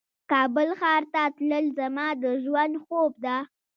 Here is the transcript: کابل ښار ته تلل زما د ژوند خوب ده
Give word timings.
کابل 0.31 0.69
ښار 0.79 1.03
ته 1.13 1.21
تلل 1.35 1.65
زما 1.79 2.07
د 2.23 2.25
ژوند 2.43 2.73
خوب 2.83 3.11
ده 3.25 3.37